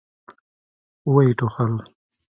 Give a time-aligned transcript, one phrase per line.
[1.13, 1.73] ويې ټوخل.